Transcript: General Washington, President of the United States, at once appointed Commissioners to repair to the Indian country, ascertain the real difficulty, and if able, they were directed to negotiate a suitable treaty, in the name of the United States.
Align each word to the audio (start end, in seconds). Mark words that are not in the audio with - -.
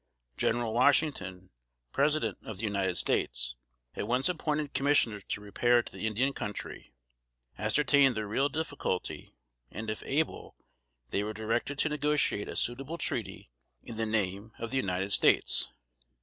General 0.35 0.73
Washington, 0.73 1.51
President 1.91 2.39
of 2.41 2.57
the 2.57 2.63
United 2.63 2.97
States, 2.97 3.55
at 3.95 4.07
once 4.07 4.27
appointed 4.27 4.73
Commissioners 4.73 5.23
to 5.25 5.41
repair 5.41 5.83
to 5.83 5.91
the 5.91 6.07
Indian 6.07 6.33
country, 6.33 6.91
ascertain 7.59 8.15
the 8.15 8.25
real 8.25 8.49
difficulty, 8.49 9.35
and 9.69 9.91
if 9.91 10.01
able, 10.03 10.55
they 11.11 11.21
were 11.21 11.33
directed 11.33 11.77
to 11.77 11.89
negotiate 11.89 12.49
a 12.49 12.55
suitable 12.55 12.97
treaty, 12.97 13.51
in 13.83 13.95
the 13.97 14.07
name 14.07 14.53
of 14.57 14.71
the 14.71 14.77
United 14.77 15.11
States. 15.11 15.69